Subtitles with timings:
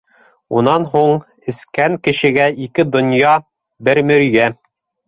[0.61, 1.13] Унан һуң,
[1.53, 3.39] эскән кешегә ике донъя-
[3.89, 4.53] бер мөрйә.